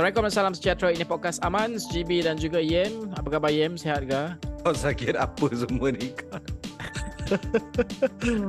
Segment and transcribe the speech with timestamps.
[0.00, 0.88] Assalamualaikum dan salam sejahtera.
[0.96, 3.12] Ini podcast Aman, GB dan juga Yem.
[3.20, 3.76] Apa khabar Yem?
[3.76, 4.32] Sihat ke?
[4.64, 6.16] Kau sakit apa semua ni?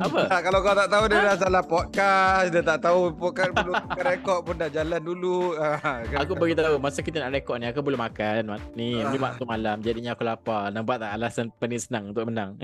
[0.01, 0.19] Apa?
[0.27, 3.75] Tak, kalau kau tak tahu dia dah salah podcast, dia tak tahu podcast belum
[4.09, 5.53] rekod pun dah jalan dulu.
[5.55, 6.25] Ah, kan?
[6.25, 8.57] Aku bagi tahu masa kita nak rekod ni aku belum makan.
[8.73, 9.09] Ni Ah.
[9.09, 10.69] ni waktu malam jadinya aku lapar.
[10.69, 12.57] Nampak tak alasan penis senang untuk menang.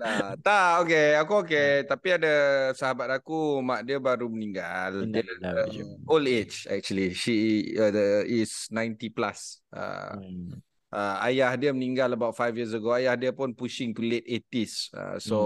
[0.00, 1.16] Lah, tak, okey.
[1.20, 1.84] Aku okey.
[1.84, 2.34] Tapi ada
[2.72, 5.04] sahabat aku, mak dia baru meninggal.
[5.06, 7.12] Dia um, old age actually.
[7.12, 7.34] She
[7.76, 9.60] uh, the, is 90 plus.
[9.68, 10.60] Uh, Hmm.
[10.92, 12.92] Uh, ayah dia meninggal about 5 years ago.
[12.92, 14.92] Ayah dia pun pushing to late 80s.
[14.92, 15.36] Uh, so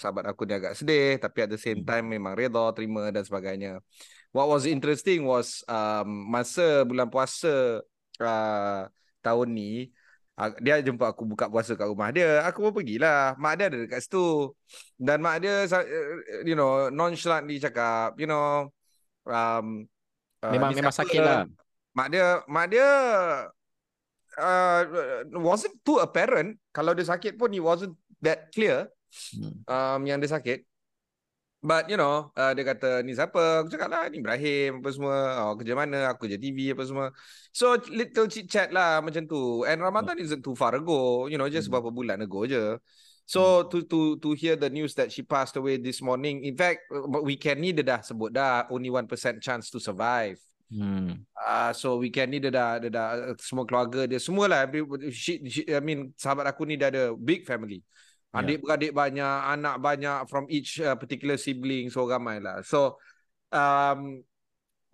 [0.00, 1.88] sahabat aku ni agak sedih tapi at the same Hmm.
[1.88, 3.78] time memang redha terima dan sebagainya.
[4.34, 7.84] What was interesting was um, masa bulan puasa
[8.18, 8.80] uh,
[9.22, 9.94] tahun ni
[10.58, 12.42] dia jumpa aku buka puasa kat rumah dia.
[12.50, 13.38] Aku pun pergilah.
[13.38, 14.50] Mak dia ada dekat situ.
[14.98, 15.84] Dan mak dia uh,
[16.42, 18.66] you know nonchalantly cakap, you know
[19.30, 19.86] um,
[20.42, 21.46] Memang memang sakit lah.
[21.94, 22.88] Mak dia mak dia
[24.38, 24.82] uh,
[25.38, 26.58] wasn't too apparent.
[26.74, 28.88] Kalau dia sakit pun it wasn't that clear
[29.30, 29.62] Hmm.
[29.70, 30.66] um, yang dia sakit.
[31.64, 33.62] But you know uh, dia kata ni siapa?
[33.62, 35.16] Aku cakap lah ni Ibrahim apa semua.
[35.38, 36.10] Oh, kerja mana?
[36.12, 37.06] Aku kerja TV apa semua.
[37.54, 39.62] So little chit chat lah macam tu.
[39.64, 41.30] And Ramadan isn't too far ago.
[41.30, 41.78] You know just Hmm.
[41.78, 42.76] beberapa bulan ago je.
[43.24, 46.84] So to to to hear the news that she passed away this morning, in fact,
[47.24, 50.36] weekend ni dia dah sebut dah only 1% chance to survive.
[50.74, 51.22] Hmm.
[51.38, 55.62] Uh, so weekend ni dia dah, dia dah semua keluarga dia semualah everybody- she, she,
[55.70, 57.78] I mean sahabat aku ni dia ada big family.
[58.34, 58.42] Yeah.
[58.42, 62.66] Adik-beradik banyak, anak banyak from each uh, particular sibling so ramai lah.
[62.66, 62.98] So
[63.54, 64.26] um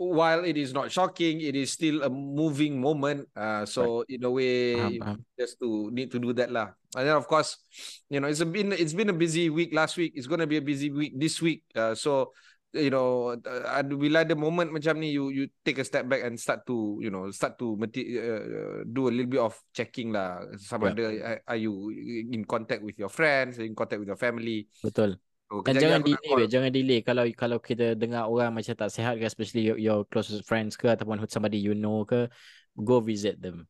[0.00, 3.28] while it is not shocking, it is still a moving moment.
[3.36, 5.20] Uh, so in a way faham.
[5.36, 6.72] just to need to do that lah.
[6.96, 7.60] And then of course,
[8.08, 10.12] you know, it's a been it's been a busy week last week.
[10.16, 11.64] It's going to be a busy week this week.
[11.76, 12.32] Uh, so
[12.72, 16.38] you know, uh, bila ada moment macam ni, you you take a step back and
[16.38, 20.44] start to you know start to meti- uh, do a little bit of checking lah.
[20.56, 20.94] Sama Yeah.
[20.94, 21.90] ada are- are you
[22.30, 24.70] in contact with your friends, in contact with your family.
[24.82, 25.18] Betul.
[25.50, 26.38] So, Dan kejap jangan delay, call.
[26.38, 26.46] weh.
[26.46, 30.46] jangan delay kalau kalau kita dengar orang macam tak sihat ke especially your, your closest
[30.46, 32.30] friends ke ataupun somebody you know ke
[32.78, 33.66] go visit them.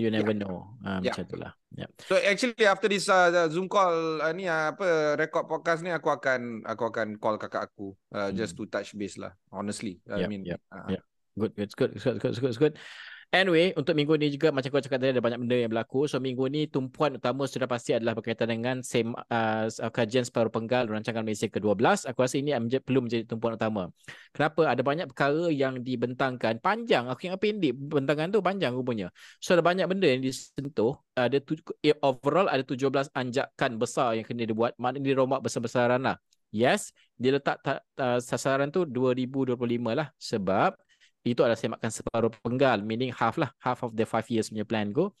[0.00, 0.72] You never know.
[0.80, 1.12] Uh, Yeah.
[1.12, 1.52] macam itulah.
[1.76, 1.90] Yeah.
[2.08, 6.08] So actually after this uh, Zoom call uh, ni uh, apa record podcast ni aku
[6.08, 10.00] akan aku akan call kakak aku uh, just to touch base lah honestly.
[10.08, 10.20] I Hmm.
[10.24, 11.02] Yep, mean yep, uh, yep.
[11.32, 12.74] Good, good, good, good, good, good, good.
[13.32, 16.04] Anyway, untuk minggu ni juga macam kau cakap tadi ada banyak benda yang berlaku.
[16.04, 20.84] So minggu ni tumpuan utama sudah pasti adalah berkaitan dengan SEM uh, kajian separuh penggal
[20.84, 22.12] rancangan Malaysia ke-12.
[22.12, 22.52] Aku rasa ini
[22.84, 23.88] perlu menjadi tumpuan utama.
[24.36, 24.68] Kenapa?
[24.68, 27.08] Ada banyak perkara yang dibentangkan panjang.
[27.08, 29.08] Aku ingat pendek bentangan tu panjang rupanya.
[29.40, 31.00] So ada banyak benda yang disentuh.
[31.16, 34.76] Ada tu, eh, overall ada 17 anjakan besar yang kena dibuat.
[34.76, 36.20] Maknanya dirombak besar-besaran lah.
[36.52, 40.76] Yes, dia letak ta, ta, sasaran tu 2025 lah sebab
[41.22, 44.90] itu adalah semakan separuh penggal meaning half lah half of the five years punya plan.
[44.90, 45.14] Go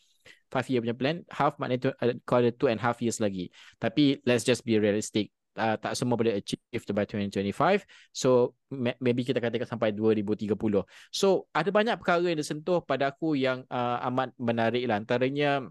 [0.50, 3.48] five year punya plan half maknanya tu, uh, kau ada two and half years lagi.
[3.78, 5.30] Tapi let's just be realistic.
[5.52, 6.64] Uh, tak semua boleh achieve
[6.96, 10.48] by 2025 so ma- maybe kita katakan sampai 2030
[11.12, 14.96] so ada banyak perkara yang disentuh pada aku yang uh, amat menarik lah.
[14.96, 15.68] Antaranya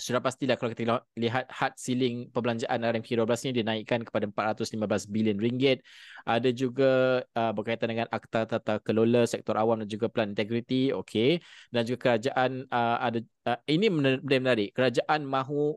[0.00, 5.04] sudah pastilah kalau kita li- lihat hard ceiling perbelanjaan RMK 12 ni dinaikkan kepada 415
[5.08, 5.84] bilion ringgit.
[6.24, 11.40] Ada juga uh, berkaitan dengan akta tata kelola sektor awam dan juga plan integrity, okey.
[11.68, 13.18] Dan juga kerajaan uh, ada
[13.48, 13.92] uh, ini
[14.24, 14.72] menarik.
[14.72, 15.76] Kerajaan mahu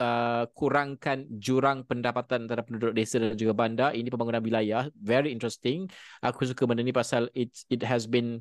[0.00, 3.92] uh, kurangkan jurang pendapatan antara penduduk desa dan juga bandar.
[3.92, 5.86] Ini pembangunan wilayah, very interesting.
[6.24, 8.40] Aku suka benda ni pasal it it has been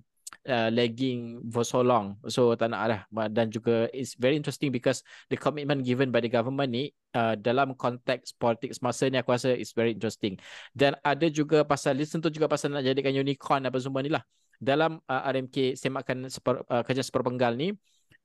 [0.50, 2.18] uh, lagging for so long.
[2.25, 3.01] So tak nak lah.
[3.30, 7.78] Dan juga it's very interesting because the commitment given by the government ni uh, dalam
[7.78, 10.36] konteks politik semasa ni aku rasa it's very interesting.
[10.74, 14.25] Dan ada juga pasal, dia sentuh juga pasal nak jadikan unicorn apa semua ni lah.
[14.60, 17.72] Dalam uh, RMK semakan uh, kajian seperpenggal ni,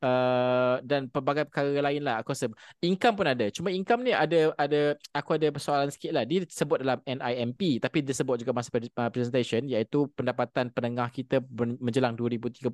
[0.03, 2.25] uh, dan pelbagai perkara lain lah.
[2.25, 2.51] Aku rasa
[2.83, 3.47] income pun ada.
[3.53, 6.25] Cuma income ni ada ada aku ada persoalan sikit lah.
[6.27, 8.73] Dia sebut dalam NIMP tapi dia sebut juga masa
[9.13, 11.45] presentation iaitu pendapatan penengah kita
[11.81, 12.65] menjelang 2030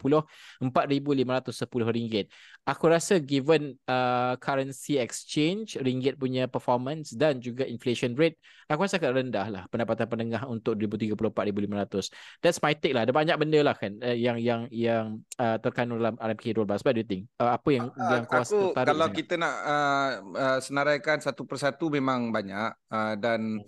[0.63, 2.27] RM4,510 ringgit.
[2.69, 8.39] aku rasa given uh, currency exchange ringgit punya performance dan juga inflation rate
[8.71, 12.13] aku rasa agak rendah lah pendapatan penengah untuk 2030 4,500
[12.45, 13.03] that's my take lah.
[13.05, 16.95] Ada banyak benda lah kan uh, yang yang yang uh, terkandung dalam RMK 12 what
[16.95, 19.19] do you think uh, apa yang uh, yang kuasa aku kalau sangat?
[19.19, 23.61] kita nak uh, uh, senaraikan satu persatu memang banyak uh, dan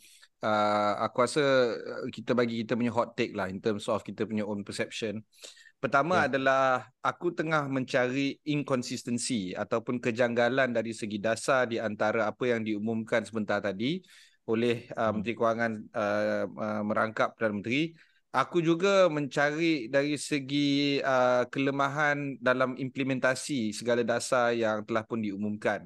[0.45, 1.45] uh, aku rasa
[2.11, 5.23] kita bagi kita punya hot take lah in terms of kita punya own perception
[5.83, 6.29] pertama yeah.
[6.31, 6.63] adalah
[7.03, 13.59] aku tengah mencari inconsistency ataupun kejanggalan dari segi dasar di antara apa yang diumumkan sebentar
[13.59, 13.99] tadi
[14.47, 15.11] oleh uh.
[15.15, 17.95] Menteri Kewangan uh, uh, merangkap Perdana Menteri
[18.33, 25.85] aku juga mencari dari segi uh, kelemahan dalam implementasi segala dasar yang telah pun diumumkan.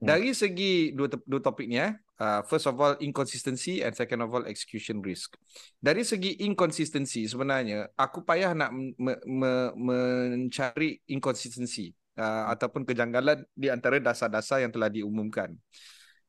[0.00, 0.06] Hmm.
[0.06, 4.28] Dari segi dua, dua topik ni eh, uh, first of all inconsistency and second of
[4.28, 5.40] all execution risk.
[5.80, 13.72] Dari segi inconsistency sebenarnya aku payah nak me- me- mencari inconsistency uh, ataupun kejanggalan di
[13.72, 15.56] antara dasar-dasar yang telah diumumkan.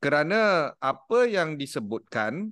[0.02, 2.50] Kerana apa yang disebutkan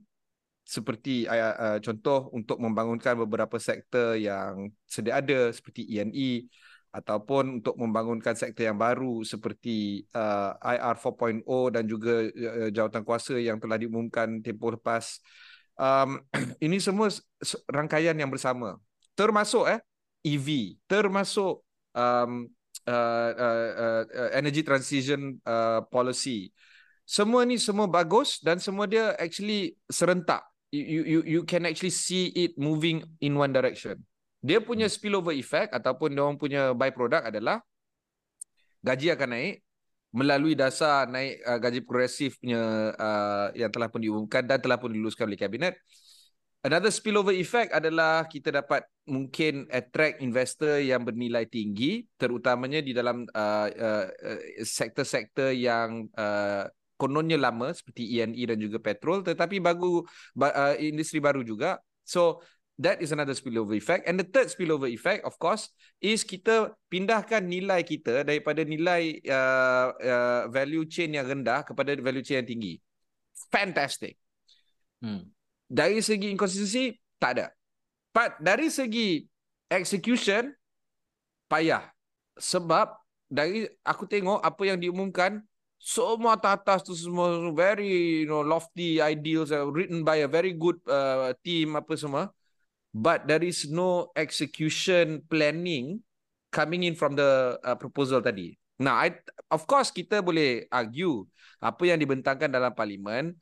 [0.69, 6.45] seperti uh, uh, contoh untuk membangunkan beberapa sektor yang sedia ada seperti E&E
[6.93, 11.41] ataupun untuk membangunkan sektor yang baru seperti uh, IR 4.0
[11.73, 15.17] dan juga uh, jawatan kuasa yang telah diumumkan tempoh lepas.
[15.73, 16.21] Um,
[16.65, 17.09] ini semua
[17.65, 18.77] rangkaian yang bersama.
[19.17, 19.81] Termasuk eh
[20.21, 21.65] EV termasuk
[21.97, 22.45] um,
[22.85, 23.69] uh, uh,
[24.05, 26.53] uh, energy transition uh, policy.
[27.09, 32.29] Semua ni semua bagus dan semua dia actually serentak you you you can actually see
[32.37, 34.01] it moving in one direction.
[34.39, 34.95] Dia punya hmm.
[34.95, 37.59] spillover effect ataupun dia orang punya byproduct adalah
[38.79, 39.55] gaji akan naik
[40.09, 44.89] melalui dasar naik uh, gaji progresif punya uh, yang telah pun diumumkan dan telah pun
[44.89, 45.75] diluluskan oleh kabinet.
[46.59, 53.23] Another spillover effect adalah kita dapat mungkin attract investor yang bernilai tinggi terutamanya di dalam
[53.31, 56.67] uh, uh, uh sektor-sektor yang uh,
[56.99, 60.03] kononnya lama seperti E&E dan juga petrol tetapi baru
[60.35, 61.79] uh, industri baru juga.
[62.03, 62.43] So
[62.75, 64.03] that is another spillover effect.
[64.03, 65.71] And the third spillover effect of course
[66.03, 72.21] is kita pindahkan nilai kita daripada nilai uh, uh, value chain yang rendah kepada value
[72.21, 72.75] chain yang tinggi.
[73.47, 74.19] Fantastic.
[74.99, 75.31] Hmm.
[75.69, 77.47] dari segi inconsistency tak ada.
[78.11, 79.23] But dari segi
[79.71, 80.51] execution
[81.45, 81.85] payah.
[82.35, 82.97] Sebab
[83.29, 85.45] dari aku tengok apa yang diumumkan
[85.79, 90.75] semua atas tu semua very you know lofty ideals uh, written by a very good
[90.85, 92.29] uh, team apa semua.
[92.91, 96.03] But there is no execution planning
[96.51, 98.59] coming in from the uh, proposal tadi.
[98.81, 99.15] Now I,
[99.47, 101.23] of course kita boleh argue
[101.59, 103.35] apa yang dibentangkan dalam parlimen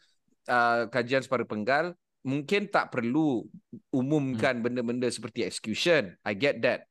[0.49, 1.93] uh, kajian separuh penggal
[2.27, 3.47] mungkin tak perlu
[3.93, 4.63] umumkan hmm.
[4.67, 6.11] benda-benda seperti execution.
[6.27, 6.89] I get that.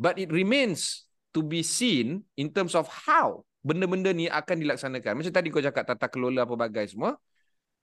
[0.00, 1.04] But it remains
[1.36, 5.18] to be seen in terms of how benda-benda ni akan dilaksanakan.
[5.18, 7.18] Macam tadi kau cakap tata kelola apa bagai semua.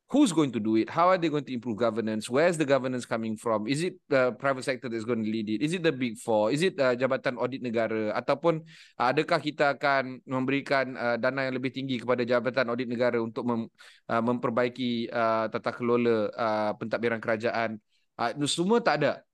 [0.06, 0.86] Who's going to do it?
[0.86, 2.30] How are they going to improve governance?
[2.30, 3.66] Where's the governance coming from?
[3.66, 5.66] Is it the private sector that's going to lead it?
[5.66, 6.54] Is it the big four?
[6.54, 8.14] Is it uh, jabatan audit negara?
[8.14, 8.62] Ataupun
[9.02, 13.50] uh, adakah kita akan memberikan uh, dana yang lebih tinggi kepada jabatan audit negara untuk
[13.50, 13.66] mem,
[14.06, 17.82] uh, memperbaiki uh, tata kelola uh, pentadbiran kerajaan?
[18.14, 19.26] Uh, semua tak ada.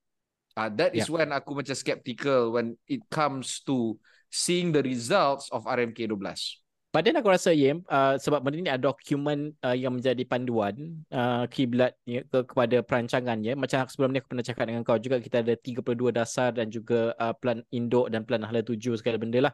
[0.55, 1.11] Uh, that is yeah.
[1.11, 3.99] when aku macam skeptical when it comes to
[4.31, 6.61] seeing the results of RMK 12.
[6.91, 10.75] Pada aku rasa Yem uh, sebab benda ni ada dokumen uh, yang menjadi panduan
[11.07, 15.23] uh, kiblat ya, ke, kepada perancangannya macam sebelum ni aku pernah cakap dengan kau juga
[15.23, 19.39] kita ada 32 dasar dan juga uh, plan induk dan plan ahli tuju segala benda
[19.39, 19.53] lah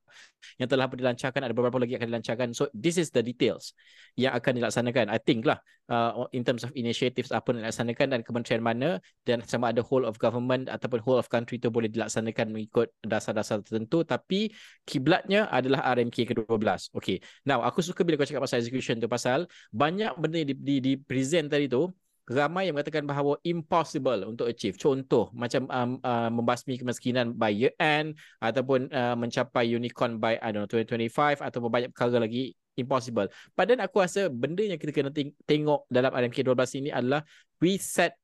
[0.58, 1.46] yang telah dilancarkan.
[1.46, 2.48] Ada beberapa lagi akan dilancarkan.
[2.58, 3.78] So this is the details
[4.18, 8.22] yang akan dilaksanakan I think lah uh, in terms of initiatives apa yang dilaksanakan dan
[8.24, 8.90] kementerian mana
[9.24, 13.64] dan sama ada whole of government ataupun whole of country tu boleh dilaksanakan mengikut dasar-dasar
[13.64, 14.04] tertentu.
[14.08, 14.52] Tapi
[14.88, 19.48] kiblatnya adalah RMK ke-12 okay Now, aku suka bila kau cakap pasal execution tu pasal
[19.72, 21.88] banyak benda di, di, di present tadi tu
[22.28, 24.76] ramai yang mengatakan bahawa impossible untuk achieve.
[24.76, 30.52] Contoh macam um, uh, membasmi kemiskinan by year end ataupun uh, mencapai unicorn by I
[30.52, 33.28] don't know 2025 ataupun banyak perkara lagi impossible.
[33.58, 35.12] Padahal aku rasa benda yang kita kena
[35.44, 37.26] tengok dalam RMK 12 ini adalah
[37.60, 38.16] we set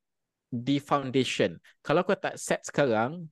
[0.54, 1.58] the foundation.
[1.82, 3.26] Kalau kau tak set sekarang,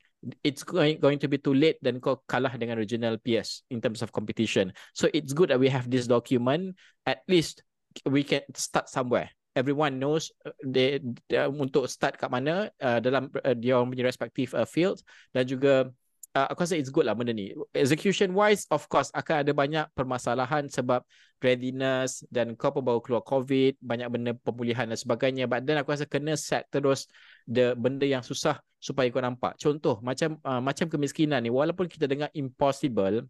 [0.46, 4.02] it's going going to be too late dan kau kalah dengan regional peers in terms
[4.02, 4.74] of competition.
[4.94, 6.78] So it's good that we have this document.
[7.06, 7.62] At least
[8.06, 9.30] we can start somewhere.
[9.52, 14.56] Everyone knows uh, they, they untuk start kat mana uh, dalam uh, dia punya respective
[14.56, 15.04] uh, field
[15.36, 15.92] dan juga
[16.36, 17.52] uh, aku rasa it's good lah benda ni.
[17.76, 21.04] Execution wise of course akan ada banyak permasalahan sebab
[21.42, 25.50] readiness dan kau pun baru keluar COVID, banyak benda pemulihan dan sebagainya.
[25.50, 27.10] But then aku rasa kena set terus
[27.50, 29.58] the benda yang susah supaya kau nampak.
[29.60, 33.28] Contoh macam uh, macam kemiskinan ni walaupun kita dengar impossible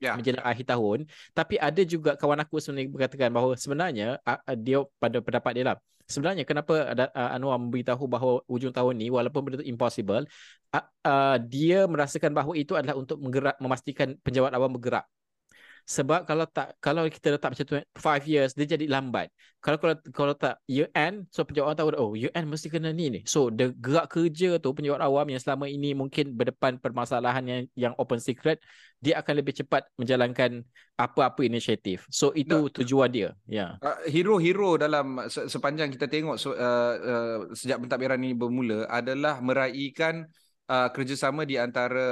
[0.00, 0.16] Ya.
[0.16, 1.04] menjelang akhir tahun.
[1.36, 4.16] Tapi ada juga kawan aku sebenarnya berkatakan bahawa sebenarnya
[4.56, 5.76] dia pada pendapat dia lah.
[6.10, 10.24] Sebenarnya kenapa Anwar memberitahu bahawa ujung tahun ni walaupun benda itu impossible
[11.46, 15.06] dia merasakan bahawa itu adalah untuk menggerak memastikan penjawat awam bergerak
[15.86, 19.32] sebab kalau tak kalau kita letak macam tu 5 years dia jadi lambat.
[19.60, 22.90] Kalau kalau kalau tak year end so penjawat awam tahu oh year end mesti kena
[22.90, 23.20] ni ni.
[23.28, 27.92] So the gerak kerja tu penjawat awam yang selama ini mungkin berdepan permasalahan yang yang
[28.00, 28.60] open secret
[29.00, 30.64] dia akan lebih cepat menjalankan
[30.96, 32.04] apa-apa inisiatif.
[32.12, 33.32] So itu tujuan dia.
[33.48, 33.56] Ya.
[33.56, 33.70] yeah.
[33.80, 39.40] Uh, hero-hero dalam se- sepanjang kita tengok so, uh, uh, sejak pentadbiran ini bermula adalah
[39.40, 40.28] meraihkan
[40.70, 42.06] uh, kerjasama di antara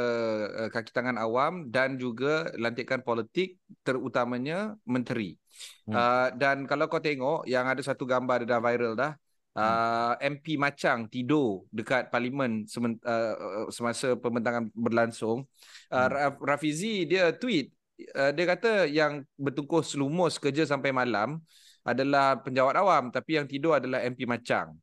[0.51, 5.39] uh, kaki tangan awam dan juga lantikan politik terutamanya menteri.
[5.87, 5.95] Hmm.
[5.95, 9.15] Uh, dan kalau kau tengok yang ada satu gambar dah viral dah
[9.55, 15.47] uh, MP Macang tidur dekat parlimen semen, uh, semasa pembentangan berlangsung.
[15.89, 16.43] Uh, hmm.
[16.43, 17.71] Rafizi dia tweet
[18.15, 21.39] uh, dia kata yang bertungkuh selumus kerja sampai malam
[21.87, 24.75] adalah penjawat awam tapi yang tidur adalah MP Macang.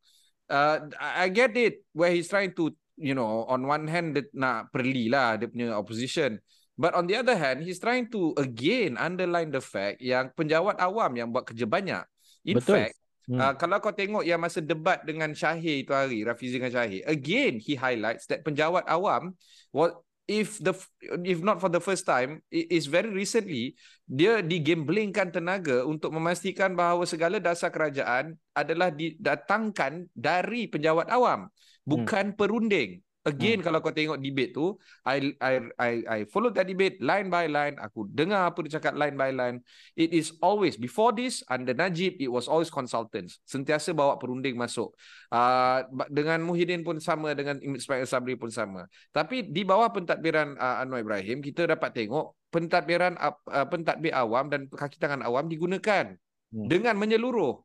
[0.45, 4.71] Uh, I get it where he's trying to you know, on one hand dia nak
[4.71, 6.39] perli lah dia punya opposition.
[6.75, 11.15] But on the other hand, he's trying to again underline the fact yang penjawat awam
[11.15, 12.03] yang buat kerja banyak.
[12.43, 12.75] In Betul.
[12.75, 12.95] fact,
[13.31, 13.39] hmm.
[13.39, 17.63] uh, kalau kau tengok yang masa debat dengan Syahir itu hari, Rafizi dengan Syahir, again
[17.63, 19.39] he highlights that penjawat awam
[19.71, 20.73] what if the
[21.21, 23.77] if not for the first time is very recently
[24.09, 31.45] dia digamblingkan tenaga untuk memastikan bahawa segala dasar kerajaan adalah didatangkan dari penjawat awam
[31.85, 32.37] bukan hmm.
[32.37, 33.05] perunding.
[33.25, 33.65] Again hmm.
[33.65, 37.73] kalau kau tengok debate tu, I I I I follow that debate line by line,
[37.81, 39.65] aku dengar apa dia cakap line by line.
[39.97, 43.41] It is always before this under Najib it was always consultants.
[43.49, 44.93] Sentiasa bawa perunding masuk.
[45.33, 45.81] Uh,
[46.13, 48.85] dengan Muhyiddin pun sama dengan Ismail Sabri pun sama.
[49.09, 54.69] Tapi di bawah pentadbiran uh, Anwar Ibrahim kita dapat tengok pentadbiran uh, pentadbir awam dan
[54.69, 56.13] kaki tangan awam digunakan
[56.53, 56.69] hmm.
[56.69, 57.57] dengan menyeluruh.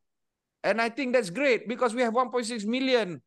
[0.65, 3.21] And I think that's great because we have 1.6 million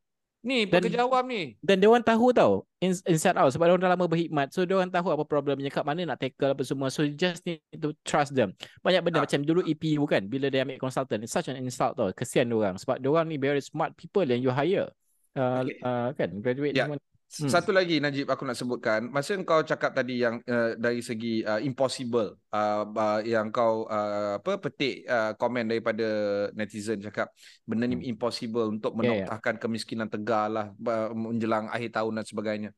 [0.44, 1.56] Ni pekerja awam ni.
[1.64, 4.52] Dan dia orang tahu tau inside out sebab dia orang dah lama berkhidmat.
[4.52, 6.92] So dia orang tahu apa problemnya kat mana nak tackle apa semua.
[6.92, 8.52] So you just need to trust them.
[8.84, 9.26] Banyak benda ha.
[9.26, 11.24] macam dulu EP bukan bila dia ambil consultant.
[11.24, 12.12] It's such an insult tau.
[12.12, 14.92] Kesian dia orang sebab dia orang ni very smart people yang you hire.
[15.34, 15.80] Uh, okay.
[15.82, 16.92] uh, kan graduate yeah.
[17.34, 17.50] Hmm.
[17.50, 21.58] Satu lagi Najib aku nak sebutkan masa kau cakap tadi yang uh, dari segi uh,
[21.58, 26.06] impossible uh, uh, yang kau uh, apa petik uh, komen daripada
[26.54, 27.34] netizen cakap
[27.66, 28.14] benda ni hmm.
[28.14, 29.64] impossible untuk menoktahkan yeah, yeah.
[29.66, 32.70] kemiskinan tegar lah uh, menjelang akhir tahun dan sebagainya.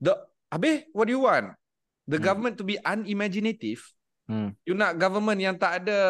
[0.00, 0.16] The
[0.48, 1.52] habis what do you want?
[2.08, 2.24] The hmm.
[2.24, 3.84] government to be unimaginative?
[4.24, 4.56] Hmm.
[4.64, 6.00] You nak government yang tak ada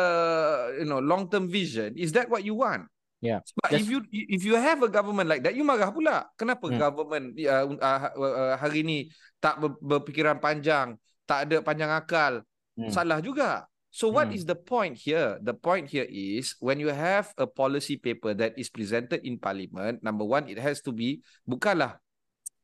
[0.79, 1.99] you know long term vision?
[1.99, 2.87] Is that what you want?
[3.19, 3.43] Yeah.
[3.59, 6.31] But if you if you have a government like that, you marah pula.
[6.39, 6.79] Kenapa hmm.
[6.79, 8.99] government uh, uh, uh, hari ni
[9.43, 10.95] tak ber, berfikiran panjang,
[11.27, 12.47] tak ada panjang akal?
[12.79, 12.91] Hmm.
[12.95, 13.67] Salah juga.
[13.91, 14.39] So what hmm.
[14.39, 15.35] is the point here?
[15.43, 19.99] The point here is when you have a policy paper that is presented in parliament,
[19.99, 21.99] number one, it has to be bukanlah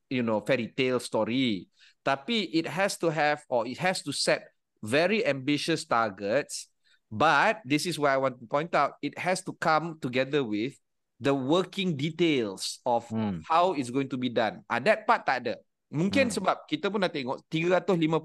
[0.06, 1.66] you know fairy tale story,
[2.06, 6.70] tapi it has to have or it has to set very ambitious targets
[7.14, 10.74] But this is why I want to point out it has to come together with
[11.22, 13.38] the working details of hmm.
[13.46, 14.66] how it's going to be done.
[14.66, 15.62] Ah that part tak ada.
[15.94, 16.34] Mungkin hmm.
[16.34, 18.18] sebab kita pun dah tengok 350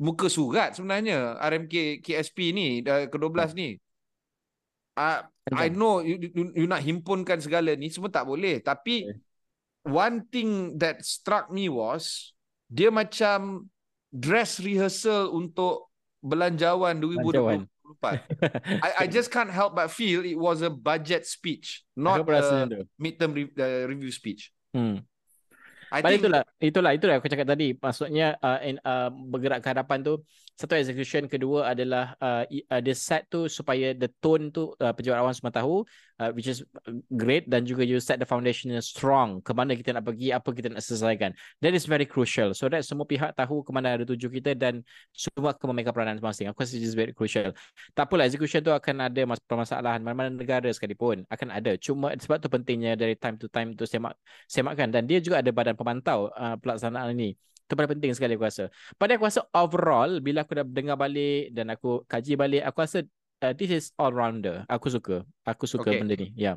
[0.00, 3.52] muka surat sebenarnya RMK KSP ni ke-12 hmm.
[3.52, 3.70] ni.
[4.96, 5.20] Uh,
[5.52, 9.20] I know you, you, you nak himpunkan segala ni semua tak boleh tapi okay.
[9.84, 12.32] one thing that struck me was
[12.66, 13.68] dia macam
[14.10, 17.68] dress rehearsal untuk belanjawan 2020
[18.84, 23.32] I, I just can't help but feel it was a budget speech, not a midterm
[23.32, 24.52] re, uh, review speech.
[24.74, 25.04] Hmm.
[25.88, 27.72] I think itulah, itulah, itulah aku cakap tadi.
[27.72, 30.20] Maksudnya uh, in, uh, bergerak ke hadapan tu,
[30.58, 35.22] satu execution, kedua adalah uh, uh, the set tu supaya the tone tu uh, pejabat
[35.22, 35.86] awam semua tahu
[36.18, 36.66] uh, which is
[37.14, 39.38] great dan juga you set the foundation yang strong.
[39.38, 41.30] Ke mana kita nak pergi apa kita nak selesaikan.
[41.62, 42.58] That is very crucial.
[42.58, 44.82] So that semua pihak tahu ke mana ada tuju kita dan
[45.14, 46.50] semua akan memainkan peranan masing-masing.
[46.50, 47.54] Aku rasa it is very crucial.
[47.94, 50.02] Tak apalah execution tu akan ada permasalahan.
[50.02, 51.78] Mana-mana negara sekalipun akan ada.
[51.78, 54.18] Cuma sebab tu pentingnya dari time to time tu semak
[54.50, 54.90] semakkan.
[54.90, 57.38] Dan dia juga ada badan pemantau uh, pelaksanaan ini
[57.68, 58.72] itu paling penting sekali aku rasa.
[58.96, 63.04] Pada aku rasa overall bila aku dah dengar balik dan aku kaji balik aku rasa
[63.44, 64.64] uh, this is all rounder.
[64.72, 65.20] Aku suka.
[65.44, 66.00] Aku suka okay.
[66.00, 66.32] benda ni.
[66.32, 66.56] Ya.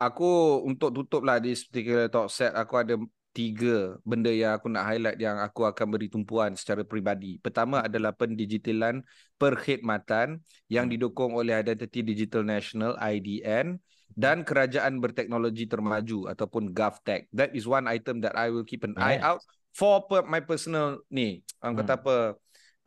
[0.00, 2.96] Aku untuk tutup lah di particular talk set aku ada
[3.36, 7.36] tiga benda yang aku nak highlight yang aku akan beri tumpuan secara peribadi.
[7.36, 9.04] Pertama adalah pendigitalan
[9.36, 10.40] perkhidmatan
[10.72, 13.76] yang didukung oleh Identity Digital National IDN
[14.16, 17.28] dan kerajaan berteknologi termaju ataupun GovTech.
[17.36, 19.28] That is one item that I will keep an eye Right.
[19.36, 19.44] out
[19.76, 21.44] for per, my personal ni.
[21.60, 22.00] Orang kata Hmm.
[22.00, 22.16] apa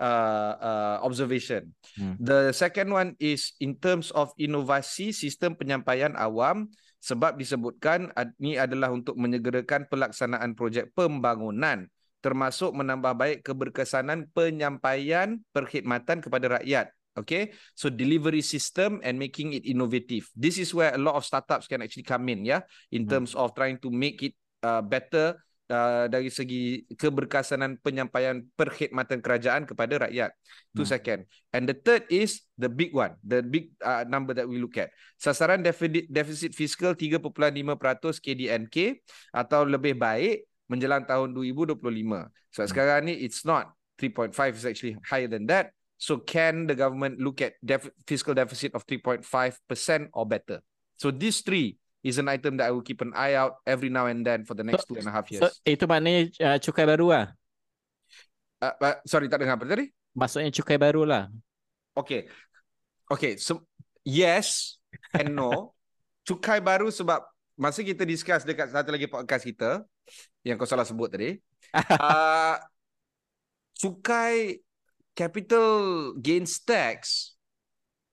[0.01, 1.69] uh, uh, observation.
[1.93, 2.17] Hmm.
[2.17, 8.57] The second one is in terms of inovasi sistem penyampaian awam sebab disebutkan ad- ni
[8.57, 11.85] adalah untuk menyegerakan pelaksanaan projek pembangunan
[12.19, 16.91] termasuk menambah baik keberkesanan penyampaian perkhidmatan kepada rakyat.
[17.17, 20.27] Okay, so delivery system and making it innovative.
[20.35, 23.11] This is where a lot of startups can actually come in, yeah, in Hmm.
[23.11, 25.35] terms of trying to make it uh, better
[25.69, 30.33] uh, dari segi keberkesanan penyampaian perkhidmatan kerajaan kepada rakyat.
[30.73, 30.91] Two Hmm.
[30.91, 31.19] second.
[31.53, 34.89] And the third is the big one, the big uh, number that we look at.
[35.15, 38.99] Sasaran deficit, deficit fiskal 3.5% KDNK
[39.31, 42.29] atau lebih baik menjelang tahun 2025.
[42.53, 42.69] So Hmm.
[42.69, 45.73] sekarang ni it's not 3.5 is actually higher than that.
[45.99, 49.25] So can the government look at def- fiscal deficit of 3.5%
[50.15, 50.63] or better?
[50.95, 54.07] So these three is an item that I will keep an eye out every now
[54.07, 55.59] and then for the next So- two and a half So, years.
[55.67, 57.25] itu maknanya uh, cukai baru lah.
[58.59, 59.87] Uh, uh, sorry, tak dengar apa tadi?
[60.15, 61.31] Maksudnya cukai baru lah.
[61.95, 62.27] Okay.
[63.09, 63.63] Okay, so
[64.03, 64.79] yes
[65.15, 65.73] and no.
[66.29, 67.25] Cukai baru sebab
[67.57, 69.81] masa kita discuss dekat satu lagi podcast kita
[70.45, 71.41] yang kau salah sebut tadi.
[71.97, 72.53] uh,
[73.79, 74.61] cukai
[75.17, 75.67] capital
[76.21, 77.33] gains tax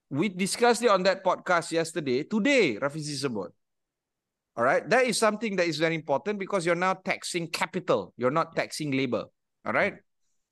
[0.09, 2.23] we discussed it on that podcast yesterday.
[2.23, 3.50] Today, Rafizi sebut.
[4.57, 8.17] All right, that is something that is very important because you're now taxing capital.
[8.17, 9.29] You're not taxing labor.
[9.69, 10.01] All right.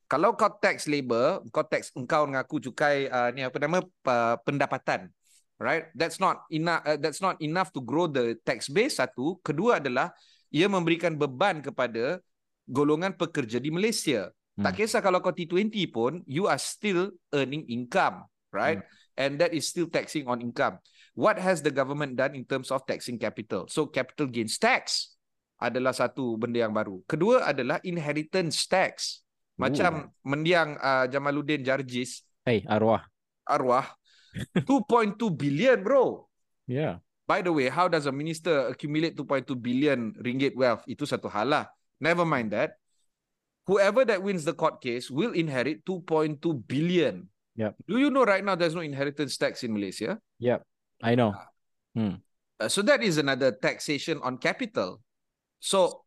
[0.05, 5.09] Kalau kau tax labor, kau tax engkau mengaku cukai uh, ni apa nama uh, pendapatan.
[5.57, 5.89] Right?
[5.97, 9.41] That's not enough uh, that's not enough to grow the tax base satu.
[9.41, 10.13] Kedua adalah
[10.53, 12.21] ia memberikan beban kepada
[12.69, 14.29] golongan pekerja di Malaysia.
[14.61, 14.69] Hmm.
[14.69, 18.85] Tak kisah kalau kau T20 pun, you are still earning income, right?
[19.15, 20.83] And that is still taxing on income.
[21.15, 23.71] What has the government done in terms of taxing capital?
[23.71, 25.15] So capital gains tax
[25.63, 26.99] adalah satu benda yang baru.
[27.07, 29.23] Kedua adalah inheritance tax.
[29.55, 33.07] Macam mendiang uh, Jamaluddin Jarjis Hey, arwah.
[33.47, 33.87] arwah
[34.67, 36.27] 2.2 billion bro.
[36.67, 36.99] Yeah.
[37.25, 40.83] By the way, how does a minister accumulate 2.2 billion ringgit wealth?
[40.91, 41.65] Itu satu hal lah.
[42.03, 42.77] Never mind that.
[43.65, 46.37] Whoever that wins the court case will inherit 2.2
[46.69, 47.31] billion.
[47.57, 47.75] Yep.
[47.87, 50.19] Do you know right now there's no inheritance tax in Malaysia?
[50.39, 50.59] Yeah,
[51.03, 51.35] I know.
[52.59, 55.01] Uh, so that is another taxation on capital.
[55.61, 56.03] So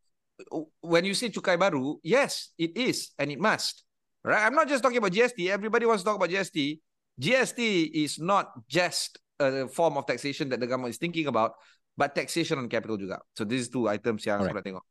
[0.80, 3.84] when you say cukai baru, yes, it is and it must.
[4.24, 4.44] Right?
[4.44, 5.48] I'm not just talking about GST.
[5.48, 6.80] Everybody wants to talk about GST.
[7.20, 11.54] GST is not just a form of taxation that the government is thinking about,
[11.96, 13.18] but taxation on capital juga.
[13.34, 14.52] So these two items yang Alright.
[14.52, 14.84] aku nak tengok.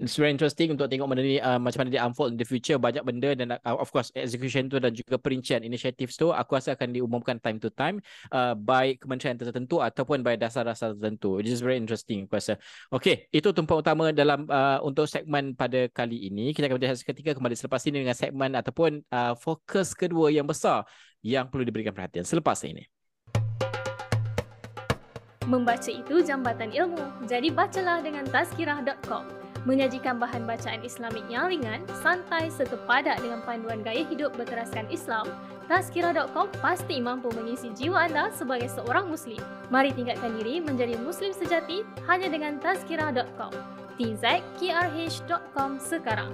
[0.00, 2.80] It's very interesting untuk tengok benda ni uh, macam mana dia unfold in the future
[2.80, 6.72] banyak benda dan uh, of course execution tu dan juga perincian initiatives tu aku rasa
[6.72, 8.00] akan diumumkan time to time
[8.32, 11.36] uh, by kementerian tertentu ataupun by dasar-dasar tertentu.
[11.36, 12.56] It is very interesting aku rasa.
[12.88, 16.56] Okay, itu tumpuan utama dalam uh, untuk segmen pada kali ini.
[16.56, 20.88] Kita akan berhenti seketika kembali selepas ini dengan segmen ataupun uh, fokus kedua yang besar
[21.20, 22.88] yang perlu diberikan perhatian selepas ini.
[25.44, 29.39] Membaca itu jambatan ilmu, jadi bacalah dengan tazkirah.com.
[29.68, 35.28] Menyajikan bahan bacaan Islamik yang ringan, santai serta padat dengan panduan gaya hidup berteraskan Islam,
[35.70, 39.38] Tazkirah.com pasti mampu mengisi jiwa anda sebagai seorang Muslim.
[39.70, 43.54] Mari tingkatkan diri menjadi Muslim sejati hanya dengan Tazkirah.com.
[44.00, 46.32] tzkrh.com sekarang.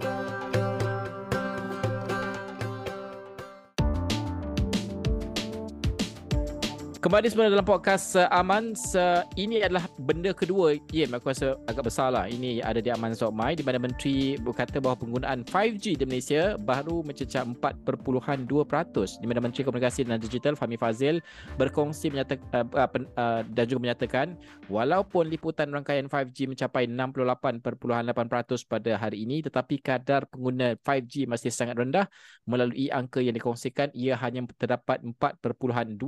[7.06, 8.74] Kembali semula dalam podcast uh, Aman.
[8.74, 12.26] Se- ini adalah benda kedua, Yem, aku rasa agak besar lah.
[12.26, 17.46] Ini ada di Aman.my di mana Menteri berkata bahawa penggunaan 5G di Malaysia baru mencecah
[17.46, 19.22] 4.2%.
[19.22, 21.22] Di mana Menteri Komunikasi dan Digital Fahmi Fazil
[21.54, 24.34] berkongsi menyata, uh, uh, uh, dan juga menyatakan
[24.66, 31.78] walaupun liputan rangkaian 5G mencapai 68.8% pada hari ini tetapi kadar pengguna 5G masih sangat
[31.78, 32.10] rendah
[32.50, 36.02] melalui angka yang dikongsikan ia hanya terdapat 4.2%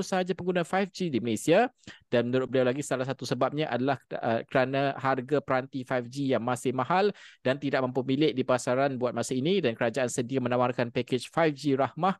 [0.00, 1.66] sahaja pengguna 5G di Malaysia.
[2.06, 6.70] Dan menurut beliau lagi salah satu sebabnya adalah uh, kerana harga peranti 5G yang masih
[6.70, 7.10] mahal
[7.42, 9.58] dan tidak mampu milik di pasaran buat masa ini.
[9.58, 12.14] Dan kerajaan sedia menawarkan pakej 5G rahmah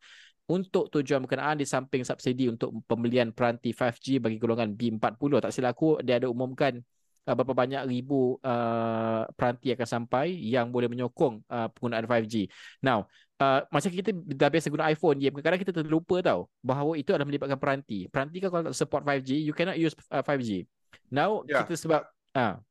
[0.48, 5.76] untuk tujuan berkenaan di samping subsidi untuk pembelian peranti 5G bagi golongan B40 tak silap
[5.76, 6.81] aku dia ada umumkan
[7.29, 12.49] uh, berapa banyak ribu uh, peranti akan sampai yang boleh menyokong uh, penggunaan 5G.
[12.81, 13.05] Now,
[13.37, 17.29] uh, macam kita dah biasa guna iPhone, ya, kadang-kadang kita terlupa tau bahawa itu adalah
[17.29, 18.09] melibatkan peranti.
[18.09, 20.64] Peranti kan kalau tak support 5G, you cannot use uh, 5G.
[21.12, 21.64] Now, Ya.
[21.64, 22.64] kita sebab ah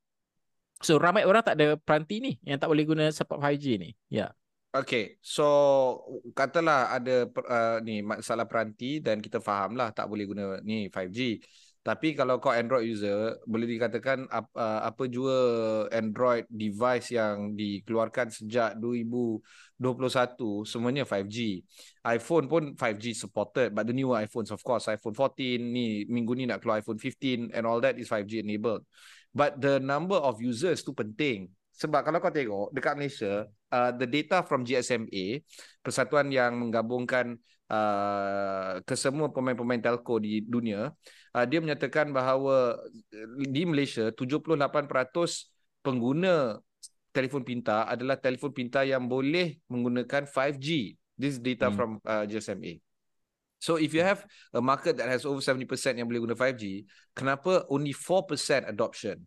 [0.78, 3.89] So ramai orang tak ada peranti ni yang tak boleh guna support 5G ni.
[4.13, 4.30] Ya.
[4.30, 4.32] Yeah.
[4.78, 5.48] Okay, so
[6.38, 11.41] katalah ada uh, ni masalah peranti dan kita fahamlah tak boleh guna ni 5G.
[11.88, 15.39] Tapi kalau kau Android user, boleh dikatakan apa, uh, apa jua
[15.88, 21.63] Android device yang dikeluarkan sejak 2021 semuanya 5G.
[22.04, 26.43] iPhone pun 5G supported, but the newer iPhones of course, iPhone 14 ni minggu ni
[26.43, 28.84] nak keluar iPhone 15 and all that is 5G enabled.
[29.32, 31.56] But the number of users tu penting.
[31.78, 35.46] Sebab kalau kau tengok dekat Malaysia, uh, the data from GSMA,
[35.86, 37.38] persatuan yang menggabungkan
[37.70, 40.90] uh, kesemua pemain-pemain telco di dunia,
[41.38, 44.58] uh, dia menyatakan bahawa uh, di Malaysia 78%
[45.86, 46.58] pengguna
[47.13, 50.98] telefon pintar adalah telefon pintar yang boleh menggunakan 5G.
[51.18, 51.76] This data hmm.
[51.78, 52.78] from uh, GSMA.
[53.58, 54.22] So if you have
[54.54, 55.66] a market that has over 70%
[55.98, 56.86] yang boleh guna 5G,
[57.18, 59.26] kenapa only 4% adoption?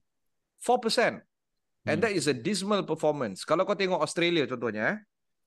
[0.62, 1.29] 4%.
[1.88, 2.04] And hmm.
[2.08, 3.44] that is a dismal performance.
[3.48, 4.96] Kalau kau tengok Australia contohnya, eh,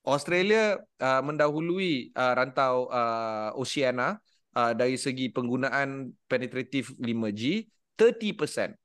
[0.04, 4.20] Australia uh, mendahului uh, rantau uh, Oceania
[4.58, 8.76] uh, dari segi penggunaan penetratif 5G 30%.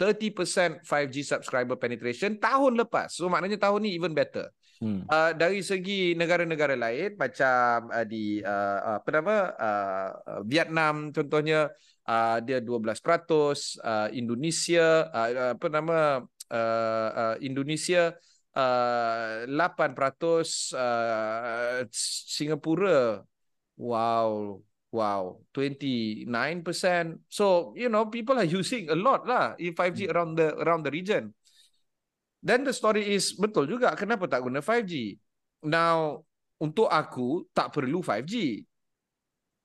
[0.00, 3.12] 30% 5G subscriber penetration tahun lepas.
[3.12, 4.48] So maknanya tahun ni even better.
[4.80, 5.04] Hmm.
[5.12, 10.08] Uh, dari segi negara-negara lain macam uh, di uh, apa nama uh,
[10.48, 11.68] Vietnam contohnya
[12.08, 18.14] uh, dia 12%, uh, Indonesia uh, apa nama uh, uh, Indonesia
[18.54, 21.86] uh, 8%, uh,
[22.28, 23.22] Singapura
[23.78, 24.60] wow
[24.90, 26.26] Wow, 29%.
[27.30, 30.10] So, you know, people are using a lot lah in 5G hmm.
[30.10, 31.30] around the around the region.
[32.42, 35.14] Then the story is betul juga kenapa tak guna 5G.
[35.62, 36.26] Now,
[36.58, 38.66] untuk aku tak perlu 5G.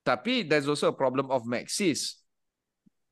[0.05, 2.21] Tapi there's also a problem of Maxis.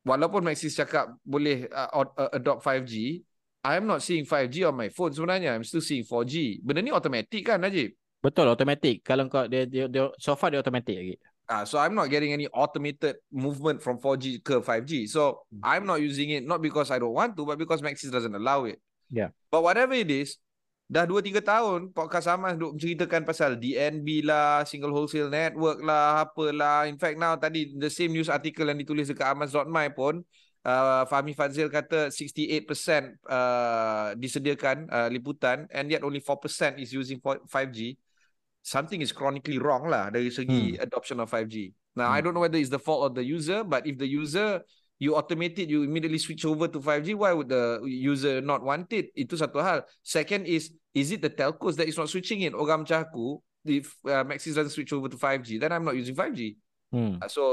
[0.06, 3.26] Walaupun Maxis cakap boleh uh, uh adopt 5G,
[3.64, 5.56] I'm not seeing 5G on my phone sebenarnya.
[5.56, 6.60] I'm still seeing 4G.
[6.60, 7.96] Benda ni automatic kan Najib?
[8.20, 9.04] Betul, automatic.
[9.08, 11.16] Kalau kau dia, dia, dia so far dia automatic lagi.
[11.48, 15.08] Uh, so I'm not getting any automated movement from 4G ke 5G.
[15.08, 15.64] So hmm.
[15.64, 18.68] I'm not using it not because I don't want to, but because Maxis doesn't allow
[18.68, 18.84] it.
[19.08, 19.32] Yeah.
[19.48, 20.40] But whatever it is,
[20.92, 26.88] dah 2-3 tahun podcast Amas duk menceritakan pasal DNB lah, single wholesale network lah, apalah.
[26.88, 30.24] In fact now tadi the same news article yang ditulis dekat amas.my pun,
[30.66, 32.68] uh, Fahmi Fazil kata 68%
[33.28, 38.00] uh, disediakan uh, liputan and yet only 4% is using 5G
[38.64, 40.82] something is chronically wrong lah dari segi hmm.
[40.82, 41.76] adoption of 5G.
[42.00, 42.16] Now hmm.
[42.16, 44.64] I don't know whether it's the fault of the user, but if the user
[45.04, 48.88] you automate it, you immediately switch over to 5G, why would the user not want
[48.96, 49.12] it?
[49.20, 49.84] Itu satu hal.
[50.00, 52.56] Second is, is it the telcos that is not switching it?
[52.56, 56.16] Orang macam aku, if uh, Maxis doesn't switch over to 5G, then I'm not using
[56.16, 56.56] 5G.
[56.96, 57.20] Hmm.
[57.20, 57.44] Uh, so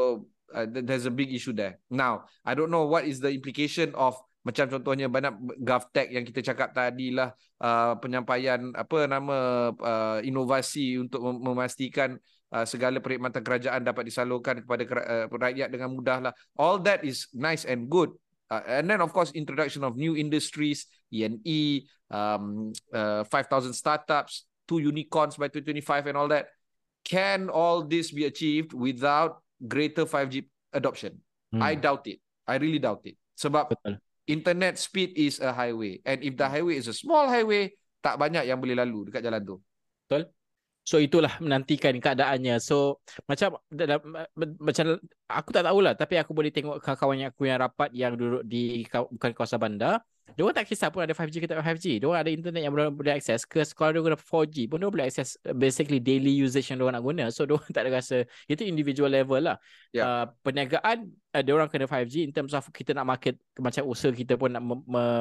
[0.54, 1.78] uh, there's a big issue there.
[1.90, 6.40] Now, I don't know what is the implication of macam contohnya banyak GovTech yang kita
[6.40, 12.16] cakap tadi lah uh, penyampaian apa nama uh, inovasi untuk memastikan
[12.48, 16.32] uh, segala perkhidmatan kerajaan dapat disalurkan kepada uh, rakyat dengan mudah lah.
[16.56, 18.16] All that is nice and good.
[18.48, 24.78] Uh, and then of course introduction of new industries ENE um, uh, 5000 startups two
[24.78, 26.48] unicorns by 2025 and all that.
[27.02, 31.20] Can all this be achieved without greater 5G adoption.
[31.52, 31.62] Hmm.
[31.62, 32.18] I doubt it.
[32.48, 33.20] I really doubt it.
[33.36, 34.00] Sebab Betul.
[34.26, 36.00] internet speed is a highway.
[36.02, 39.40] And if the highway is a small highway tak banyak yang boleh lalu dekat jalan
[39.44, 39.56] tu.
[40.08, 40.32] Betul.
[40.80, 42.56] So itulah menantikan keadaannya.
[42.58, 43.60] So macam
[44.58, 44.84] macam
[45.28, 45.92] aku tak tahulah.
[45.94, 50.00] Tapi aku boleh tengok kawan-kawan aku yang rapat yang duduk di bukan kawasan bandar
[50.36, 52.00] dia orang tak kisah pun ada 5G ke tak 5G.
[52.00, 54.88] Dia orang ada internet yang boleh, boleh akses ke sekolah dia guna 4G pun dia
[54.88, 57.24] boleh akses uh, basically daily usage yang dia orang nak guna.
[57.34, 58.16] So dia orang tak ada rasa
[58.46, 59.56] itu individual level lah.
[59.90, 60.06] Yeah.
[60.06, 64.10] Uh, perniagaan uh, dia orang kena 5G in terms of kita nak market macam usaha
[64.14, 64.62] kita pun nak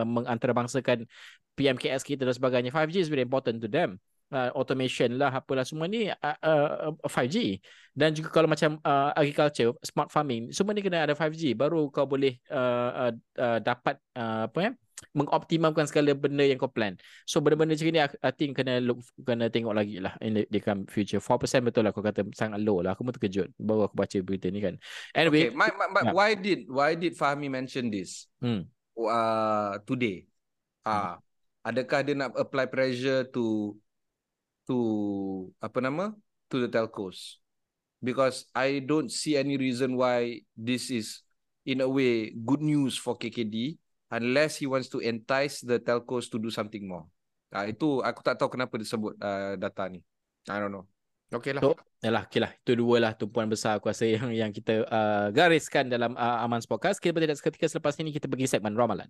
[0.06, 1.10] mengantarabangsakan
[1.58, 2.70] PMKS kita dan sebagainya.
[2.72, 4.00] 5G is very important to them.
[4.30, 7.58] Uh, automation lah apalah semua ni uh, uh, 5G
[7.98, 12.06] dan juga kalau macam uh, agriculture smart farming semua ni kena ada 5G baru kau
[12.06, 14.72] boleh uh, uh, uh, dapat uh, apa ya
[15.16, 16.96] mengoptimalkan segala benda yang kau plan.
[17.24, 20.60] So benda-benda macam ni I think kena look kena tengok lagi lah in the, the
[20.60, 21.24] come future.
[21.24, 22.94] 4% betul lah kau kata sangat low lah.
[22.94, 24.76] Aku pun terkejut baru aku baca berita ni kan.
[25.16, 26.14] Anyway, okay, my, my, my, yeah.
[26.14, 28.28] why did why did Fahmi mention this?
[28.44, 28.68] Hmm.
[29.00, 30.28] Uh, today.
[30.84, 31.18] Ah, uh, hmm.
[31.74, 33.76] adakah dia nak apply pressure to
[34.70, 36.14] to apa nama?
[36.50, 37.38] to the telcos?
[38.02, 41.22] Because I don't see any reason why this is
[41.64, 43.78] in a way good news for KKD
[44.10, 47.06] unless he wants to entice the telcos to do something more.
[47.50, 50.02] Uh, itu aku tak tahu kenapa disebut uh, data ni.
[50.50, 50.86] I don't know.
[51.30, 51.62] Okay lah.
[51.62, 52.52] So, yalah, okay lah.
[52.66, 56.66] Itu dua lah tumpuan besar aku rasa yang, yang kita uh, gariskan dalam uh, Aman's
[56.66, 56.98] Podcast.
[56.98, 59.10] Kita bertindak seketika selepas ini kita pergi segmen Ramalan.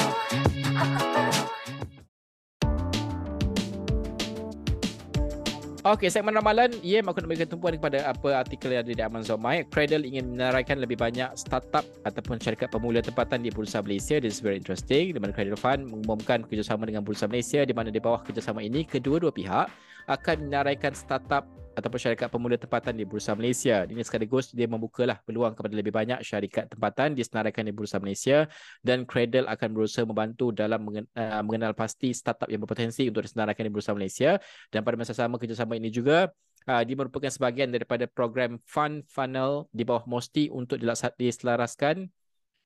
[5.81, 9.41] Okey, segmen ramalan, ya, aku nak berikan tumpuan kepada apa artikel yang ada di Amazon
[9.41, 9.65] My.
[9.65, 14.21] Cradle ingin menaraikan lebih banyak startup ataupun syarikat pemula tempatan di Bursa Malaysia.
[14.21, 15.09] This is very interesting.
[15.09, 18.85] Di mana Cradle Fund mengumumkan kerjasama dengan Bursa Malaysia di mana di bawah kerjasama ini,
[18.85, 19.73] kedua-dua pihak
[20.05, 23.87] akan menaraikan startup ataupun syarikat pemula tempatan di Bursa Malaysia.
[23.87, 28.47] Ini sekaligus dia membukalah peluang kepada lebih banyak syarikat tempatan disenaraikan di Bursa Malaysia
[28.83, 33.71] dan Cradle akan berusaha membantu dalam uh, mengenal pasti startup yang berpotensi untuk disenaraikan di
[33.71, 34.37] Bursa Malaysia
[34.69, 36.29] dan pada masa sama kerjasama ini juga
[36.67, 40.77] uh, dia merupakan sebahagian daripada program Fund Funnel di bawah MOSTI untuk
[41.17, 42.11] diselaraskan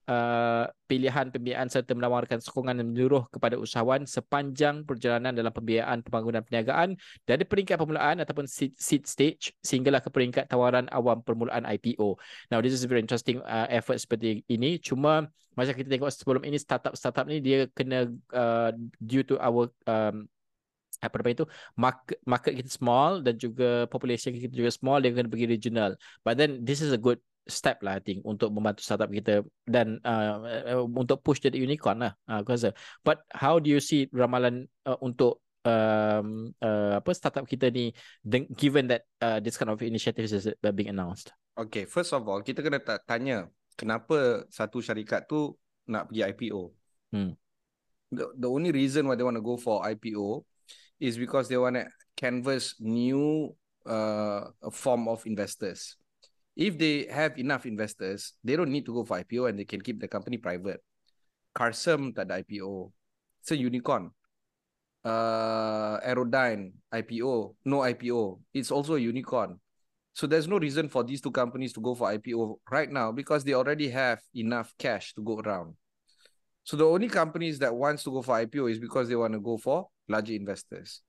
[0.10, 6.98] uh, pilihan pembiayaan serta menawarkan sokongan menyeluruh kepada usahawan sepanjang perjalanan dalam pembiayaan pembangunan perniagaan
[7.26, 12.18] dari peringkat permulaan ataupun seed, seed stage sehinggalah ke peringkat tawaran awam permulaan IPO.
[12.54, 14.78] Now this is very interesting uh, effort seperti ini.
[14.78, 20.28] Cuma macam kita tengok sebelum ini startup-startup ni dia kena uh, due to our um,
[21.04, 25.28] apa nama itu market market kita small dan juga population kita juga small dia kena
[25.28, 25.91] pergi regional
[26.24, 30.01] but then this is a good step lah I think untuk membantu startup kita dan
[30.01, 30.41] uh,
[30.81, 32.73] uh, untuk push jadi unicorn lah uh, aku rasa.
[33.05, 37.93] But how do you see ramalan uh, untuk um, uh, apa startup kita ni
[38.58, 41.29] given that uh, this kind of initiatives is being announced?
[41.55, 45.53] Okay, first of all kita kena tanya kenapa satu syarikat tu
[45.86, 46.62] nak pergi IPO.
[47.13, 47.38] Hmm.
[48.10, 50.45] The, the only reason why they want to go for IPO
[50.97, 53.51] is because they want to canvas new
[53.86, 55.99] uh, form of investors
[56.56, 59.82] if they have enough investors, they don't need to go for IPO and they can
[59.82, 60.80] keep the company private.
[61.56, 62.91] Carsem tak ada IPO.
[63.44, 64.12] It's a unicorn.
[65.04, 67.56] Uh, Aerodyne, IPO.
[67.68, 68.39] No IPO.
[68.56, 69.60] It's also a unicorn.
[70.15, 73.44] So there's no reason for these two companies to go for IPO right now because
[73.44, 75.76] they already have enough cash to go around.
[76.63, 79.44] So the only companies that wants to go for IPO is because they want to
[79.44, 81.04] go for larger investors.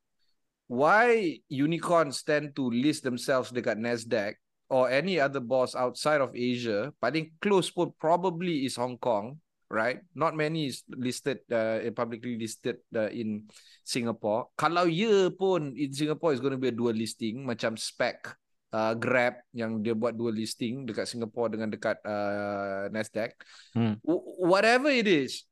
[0.67, 4.35] Why unicorns tend to list themselves dekat Nasdaq
[4.69, 9.39] or any other boss outside of Asia, paling close pun probably is Hong Kong,
[9.71, 10.03] right?
[10.15, 13.47] Not many is listed uh, publicly listed uh, in
[13.87, 14.51] Singapore.
[14.59, 18.35] Kalau ya pun in Singapore is going to be a dual listing macam spec
[18.75, 23.39] uh, Grab yang dia buat dual listing dekat Singapore dengan dekat uh, Nasdaq.
[23.75, 24.03] Hmm.
[24.43, 25.47] whatever it is,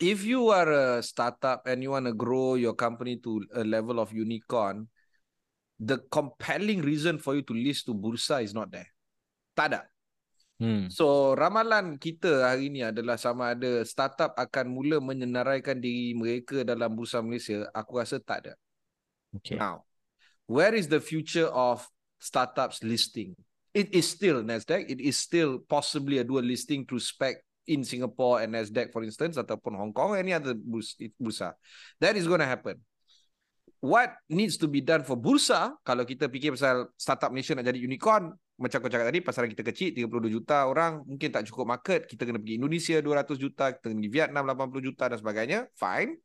[0.00, 4.00] if you are a startup and you want to grow your company to a level
[4.00, 4.88] of unicorn,
[5.76, 8.88] the compelling reason for you to list to bursa is not there.
[9.52, 9.80] Tak ada.
[10.56, 10.88] Hmm.
[10.88, 16.96] So ramalan kita hari ini adalah sama ada startup akan mula menyenaraikan diri mereka dalam
[16.96, 18.52] bursa Malaysia, aku rasa tak ada.
[19.36, 19.60] Okay.
[19.60, 19.84] Now,
[20.48, 21.84] where is the future of
[22.16, 23.36] startups listing?
[23.76, 24.88] It is still Nasdaq.
[24.88, 27.36] It is still possibly a dual listing through spec
[27.68, 30.56] in Singapore and Nasdaq, for instance, ataupun Hong Kong, any other
[31.20, 31.52] bursa.
[32.00, 32.80] That is going to happen
[33.86, 37.78] what needs to be done for bursa kalau kita fikir pasal startup Malaysia nak jadi
[37.78, 42.10] unicorn macam kau cakap tadi pasaran kita kecil 32 juta orang mungkin tak cukup market
[42.10, 46.18] kita kena pergi Indonesia 200 juta kita kena pergi Vietnam 80 juta dan sebagainya fine.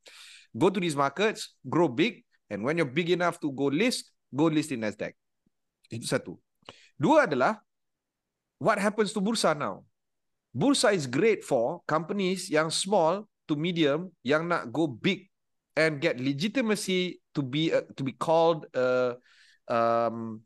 [0.51, 4.49] Go to these markets grow big and when you're big enough to go list go
[4.49, 5.13] list in Nasdaq.
[5.91, 6.39] Itu satu.
[6.97, 7.61] Dua adalah
[8.57, 9.85] what happens to bursa now?
[10.51, 15.27] Bursa is great for companies yang small to medium yang nak go big
[15.75, 19.15] and get legitimacy to be a, to be called a
[19.67, 20.41] um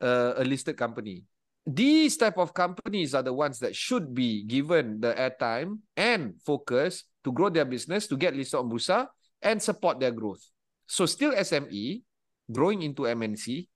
[0.00, 1.24] a, a listed company.
[1.64, 7.08] These type of companies are the ones that should be given the airtime and focus
[7.24, 9.08] to grow their business, to get listed on Bursa
[9.40, 10.44] and support their growth.
[10.84, 12.04] So still SME
[12.52, 13.68] growing into MNC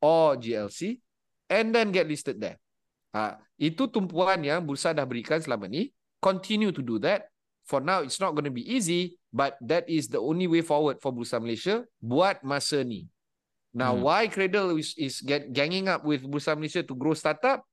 [0.00, 1.00] or GLC
[1.52, 2.56] and then get listed there.
[3.12, 5.92] Ha, itu tumpuan yang Bursa dah berikan selama ni.
[6.24, 7.28] Continue to do that.
[7.66, 11.02] For now, it's not going to be easy, but that is the only way forward
[11.02, 13.10] for Bursa Malaysia buat masa ni.
[13.74, 14.06] Now, hmm.
[14.06, 17.66] why Cradle is, is get, ganging up with Bursa Malaysia to grow startup?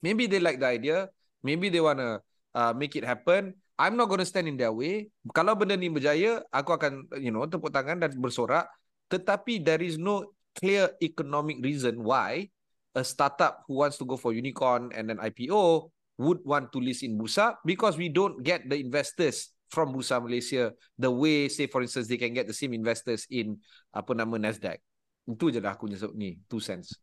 [0.00, 1.10] Maybe they like the idea.
[1.42, 2.22] Maybe they want to
[2.54, 3.58] uh, make it happen.
[3.76, 5.12] I'm not going to stand in their way.
[5.34, 8.70] Kalau benda ni berjaya, aku akan, you know, tepuk tangan dan bersorak.
[9.12, 12.48] Tetapi there is no clear economic reason why
[12.96, 17.04] a startup who wants to go for unicorn and then IPO would want to list
[17.04, 21.82] in Bursa because we don't get the investors from Bursa Malaysia the way say for
[21.82, 23.60] instance they can get the same investors in
[23.92, 24.80] apa nama Nasdaq.
[25.26, 26.94] Itu je lah aku punya ni, two cents.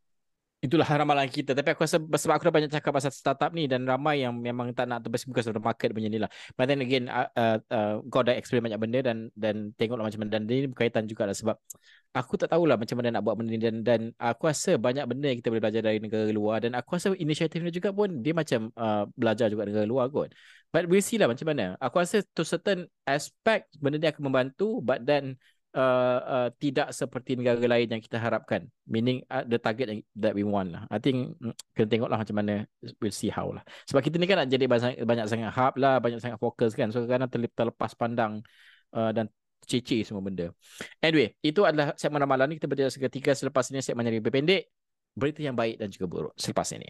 [0.64, 1.52] Itulah ramalan kita.
[1.52, 4.72] Tapi aku rasa sebab aku dah banyak cakap pasal startup ni dan ramai yang memang
[4.72, 6.32] tak nak terbesi buka sebab market punya ni lah.
[6.56, 10.24] But then again, uh, uh, uh, kau dah explain banyak benda dan dan tengoklah macam
[10.24, 10.40] mana.
[10.40, 11.60] Dan ini berkaitan juga lah sebab
[12.16, 15.36] aku tak tahulah macam mana nak buat benda ni dan, dan aku rasa banyak benda
[15.36, 18.32] yang kita boleh belajar dari negara luar dan aku rasa inisiatif ni juga pun dia
[18.32, 20.32] macam uh, belajar juga negara luar kot.
[20.72, 21.76] But we'll see lah macam mana.
[21.84, 25.36] Aku rasa to certain aspect benda ni akan membantu but then
[25.74, 28.70] uh, uh, tidak seperti negara lain yang kita harapkan.
[28.86, 30.86] Meaning uh, the target that we want lah.
[30.90, 32.54] I think mm, kena tengoklah macam mana.
[33.02, 33.66] We'll see how lah.
[33.90, 36.94] Sebab kita ni kan nak jadi banyak, banyak sangat hub lah, banyak sangat fokus kan.
[36.94, 38.46] So kadang terlepas pandang
[38.94, 39.28] uh, dan
[39.64, 40.52] cece semua benda.
[41.00, 42.56] Anyway, itu adalah segmen ramalan ni.
[42.60, 44.70] Kita berjaya seketika selepas ini segmen yang lebih pendek.
[45.14, 46.90] Berita yang baik dan juga buruk selepas ini.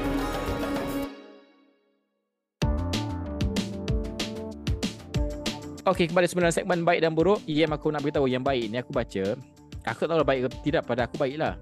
[5.81, 7.41] Okey, kembali sembilan segmen baik dan buruk.
[7.49, 9.33] Yang aku nak beritahu yang baik ni aku baca.
[9.89, 11.57] Aku tak tahu baik ke tidak pada aku baiklah.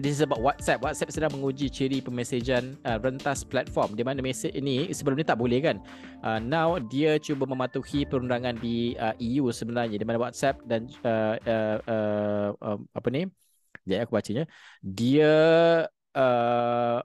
[0.00, 0.80] This is about WhatsApp.
[0.80, 5.36] WhatsApp sedang menguji ciri pemesejan uh, rentas platform di mana mesej ini sebelum ni tak
[5.36, 5.76] boleh kan.
[6.24, 11.36] Uh, now dia cuba mematuhi perundangan di uh, EU sebenarnya di mana WhatsApp dan uh,
[11.44, 13.28] uh, uh, uh, apa ni?
[13.84, 14.48] Jadi aku bacanya.
[14.80, 15.32] Dia
[16.16, 16.98] uh,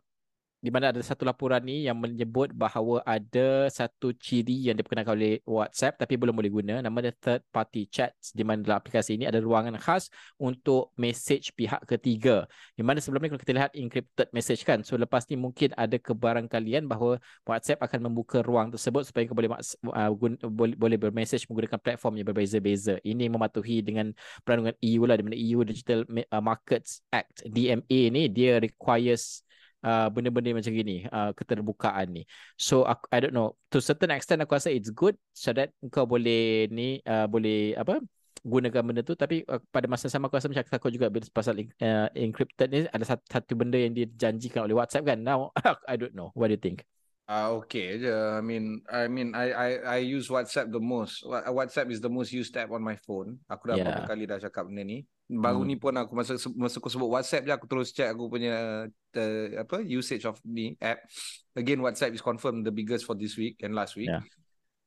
[0.59, 5.39] di mana ada satu laporan ni yang menyebut bahawa ada satu ciri yang diperkenalkan oleh
[5.47, 6.75] WhatsApp tapi belum boleh guna.
[6.83, 11.55] Nama dia third party chats di mana dalam aplikasi ini ada ruangan khas untuk message
[11.55, 12.43] pihak ketiga.
[12.75, 15.95] Di mana sebelum ni kalau kita lihat encrypted message kan so lepas ni mungkin ada
[15.95, 21.47] kebarangkalian bahawa WhatsApp akan membuka ruang tersebut supaya kau boleh uh, guna, boleh, boleh bermessage
[21.47, 22.99] menggunakan platform yang berbeza-beza.
[22.99, 24.11] Ini mematuhi dengan
[24.43, 26.03] perandungan EU lah di mana EU Digital
[26.43, 29.47] Markets Act DMA ni dia requires
[29.83, 32.23] uh, benda-benda macam gini uh, keterbukaan ni.
[32.59, 33.55] So aku, I don't know.
[33.71, 38.03] To certain extent aku rasa it's good so that kau boleh ni uh, boleh apa
[38.43, 39.15] gunakan benda tu.
[39.15, 43.05] Tapi uh, pada masa sama aku rasa macam takut juga pasal uh, encrypted ni ada
[43.05, 45.19] satu, satu benda yang dijanjikan oleh WhatsApp kan.
[45.23, 45.55] Now
[45.91, 46.31] I don't know.
[46.35, 46.83] What do you think
[47.29, 48.09] uh, okay je.
[48.09, 51.21] I mean, I mean, I I I use WhatsApp the most.
[51.29, 53.37] WhatsApp is the most used app on my phone.
[53.45, 53.85] Aku dah yeah.
[53.85, 55.05] beberapa kali dah cakap benda ni.
[55.29, 55.69] Baru hmm.
[55.69, 59.53] ni pun aku masa masa aku sebut WhatsApp je aku terus check aku punya the,
[59.61, 61.05] apa usage of the app.
[61.53, 64.09] Again, WhatsApp is confirmed the biggest for this week and last week.
[64.09, 64.25] Yeah.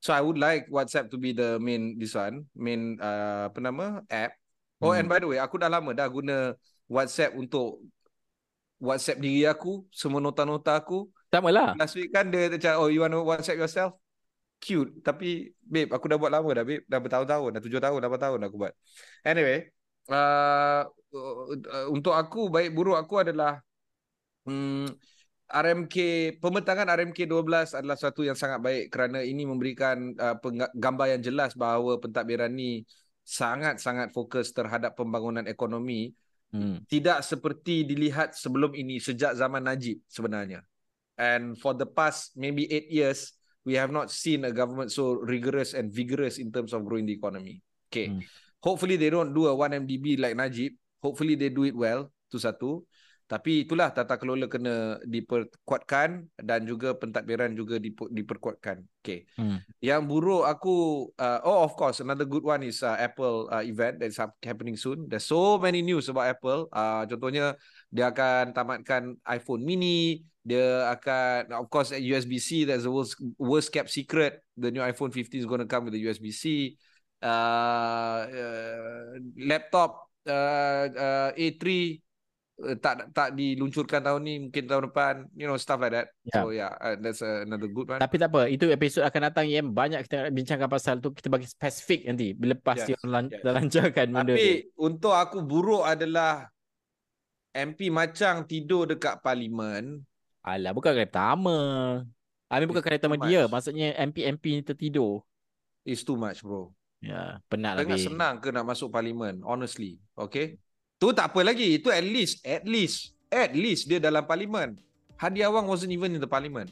[0.03, 4.03] So I would like WhatsApp to be the main this one, main uh, apa nama
[4.11, 4.35] app.
[4.83, 4.99] Oh hmm.
[4.99, 6.59] and by the way, aku dah lama dah guna
[6.91, 7.79] WhatsApp untuk
[8.83, 11.07] WhatsApp diri aku, semua nota-nota aku.
[11.33, 11.73] Sama lah.
[11.81, 13.97] Last week kan dia cakap, oh you want to WhatsApp yourself?
[14.61, 15.01] Cute.
[15.01, 16.85] Tapi, babe, aku dah buat lama dah, babe.
[16.85, 18.75] Dah bertahun-tahun, dah tujuh tahun, lapan tahun aku buat.
[19.25, 19.73] Anyway,
[20.13, 23.65] uh, uh, untuk aku, baik buruk aku adalah
[24.45, 24.85] um,
[25.49, 25.97] RMK,
[26.37, 30.37] pemetangan RMK 12 adalah satu yang sangat baik kerana ini memberikan uh,
[30.77, 32.85] gambar yang jelas bahawa pentadbiran ni
[33.25, 36.11] sangat-sangat fokus terhadap pembangunan ekonomi
[36.57, 36.89] hmm.
[36.89, 40.65] tidak seperti dilihat sebelum ini sejak zaman Najib sebenarnya.
[41.19, 43.33] And for the past maybe eight years,
[43.65, 47.15] we have not seen a government so rigorous and vigorous in terms of growing the
[47.15, 47.63] economy.
[47.91, 48.09] Okay.
[48.09, 48.21] Hmm.
[48.63, 50.73] Hopefully they don't do a 1MDB like Najib.
[51.03, 52.11] Hopefully they do it well.
[52.31, 52.87] Tu satu.
[53.33, 58.85] Tapi itulah tata kelola kena diperkuatkan dan juga pentadbiran juga diperkuatkan.
[59.01, 59.25] Okay.
[59.41, 59.57] Hmm.
[59.81, 64.05] Yang buruk aku, uh, oh of course, another good one is uh, Apple uh, event
[64.05, 65.09] that is happening soon.
[65.09, 66.69] There's so many news about Apple.
[66.69, 67.57] Uh, contohnya,
[67.89, 70.29] dia akan tamatkan iPhone mini.
[70.45, 74.45] Dia akan, of course, at USB-C, that's the worst, worst kept secret.
[74.61, 76.77] The new iPhone 15 is going to come with the USB-C.
[77.25, 82.12] Uh, uh, laptop uh, uh, A3 uh,
[82.79, 86.35] tak tak diluncurkan tahun ni mungkin tahun depan you know stuff like that yeah.
[86.39, 89.71] so yeah uh, that's another good one tapi tak apa itu episod akan datang yang
[89.75, 92.87] banyak kita bincangkan pasal tu kita bagi spesifik nanti lepas yes.
[92.87, 93.43] dia lan- yes.
[93.43, 96.47] lancarkan benda tapi untuk aku buruk adalah
[97.53, 100.01] MP Macang tidur dekat parlimen
[100.47, 101.59] alah bukan kali pertama
[102.53, 105.25] Amin bukan kali pertama dia maksudnya MP-MP ni tertidur
[105.83, 106.71] it's too much bro
[107.03, 107.99] Ya, yeah, penat lagi.
[107.99, 109.99] senang ke nak masuk parlimen, honestly.
[110.15, 110.55] Okay?
[111.03, 111.83] Tu tak apa lagi.
[111.83, 114.79] Itu at least, at least, at least dia dalam parlimen.
[115.19, 116.71] Hadi Awang wasn't even in the parliament.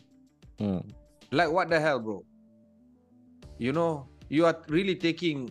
[0.62, 0.86] Hmm.
[1.34, 2.22] Like what the hell, bro?
[3.58, 5.50] You know, you are really taking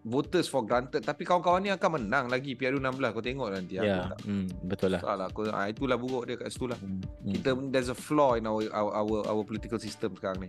[0.00, 4.04] voters for granted tapi kawan-kawan ni akan menang lagi PRU16 kau tengok nanti Ya, yeah.
[4.24, 5.00] hmm, betul lah.
[5.04, 6.78] Salah aku ah, itulah buruk dia kat situ lah.
[6.80, 7.32] Hmm, hmm.
[7.36, 10.48] Kita there's a flaw in our our our, our political system sekarang ni.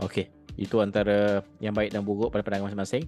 [0.00, 3.04] Okey, itu antara yang baik dan buruk pada pandangan masing-masing.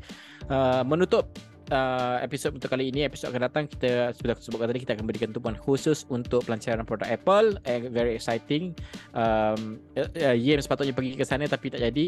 [0.48, 1.32] Uh, menutup
[1.70, 5.30] uh, episod untuk kali ini, episod akan datang kita sudah sebutkan tadi kita akan berikan
[5.30, 7.56] tumpuan khusus untuk pelancaran produk Apple.
[7.64, 8.74] Eh, very exciting.
[9.14, 12.04] Um, uh, Yem sepatutnya pergi ke sana tapi tak jadi.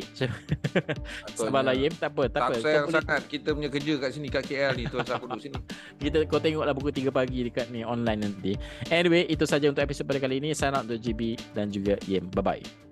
[1.38, 2.54] Sabarlah Yem, tak apa, tak, Tak apa.
[2.60, 5.42] sayang Kau boleh, sangat kita punya kerja kat sini kat KL ni tuan aku duduk
[5.42, 5.56] sini.
[6.04, 8.52] kita kau tengoklah pukul 3 pagi dekat ni online nanti.
[8.92, 10.52] Anyway, itu saja untuk episod pada kali ini.
[10.52, 12.28] Sign out untuk GB dan juga Yem.
[12.34, 12.91] Bye bye.